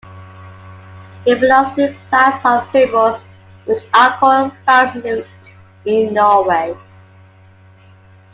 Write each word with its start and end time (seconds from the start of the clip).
It 1.27 1.39
belongs 1.39 1.75
to 1.75 1.89
a 1.91 1.93
class 2.09 2.43
of 2.43 2.67
symbols 2.71 3.21
which 3.65 3.83
are 3.93 4.09
called 4.17 4.51
"valknute" 4.67 5.27
in 5.85 6.15
Norway. 6.15 6.75